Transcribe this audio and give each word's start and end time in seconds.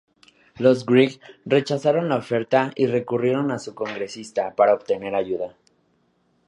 Los 0.57 0.83
Gregg 0.87 1.19
rechazaron 1.45 2.09
la 2.09 2.15
oferta 2.17 2.71
y 2.75 2.87
recurrieron 2.87 3.51
a 3.51 3.59
su 3.59 3.75
congresista 3.75 4.55
para 4.55 4.73
obtener 4.73 5.13
ayuda. 5.13 5.55